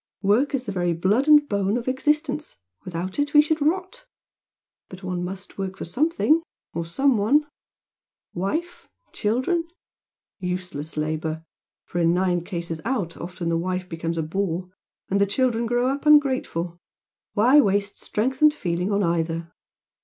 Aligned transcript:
Work 0.23 0.55
is 0.55 0.65
the 0.65 0.71
very 0.71 0.93
blood 0.93 1.27
and 1.27 1.47
bone 1.47 1.77
of 1.77 1.87
existence 1.87 2.57
without 2.83 3.19
it 3.19 3.35
we 3.35 3.41
should 3.43 3.61
rot! 3.61 4.07
But 4.89 5.03
one 5.03 5.23
must 5.23 5.59
work 5.59 5.77
for 5.77 5.85
something 5.85 6.41
or 6.73 6.85
some 6.85 7.17
one 7.19 7.45
wife? 8.33 8.87
children? 9.13 9.67
Useless 10.39 10.97
labour! 10.97 11.43
for 11.85 11.99
in 11.99 12.15
nine 12.15 12.43
cases 12.43 12.81
out 12.83 13.15
often 13.15 13.49
the 13.49 13.59
wife 13.59 13.87
becomes 13.87 14.17
a 14.17 14.23
bore, 14.23 14.69
and 15.09 15.21
the 15.21 15.27
children 15.27 15.67
grow 15.67 15.89
up 15.89 16.07
ungrateful. 16.07 16.79
Why 17.33 17.61
waste 17.61 18.01
strength 18.01 18.41
and 18.41 18.51
feeling 18.51 18.91
on 18.91 19.03
either?" 19.03 19.51